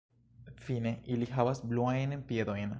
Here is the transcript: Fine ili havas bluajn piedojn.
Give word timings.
Fine 0.67 0.93
ili 1.15 1.29
havas 1.37 1.63
bluajn 1.73 2.21
piedojn. 2.33 2.69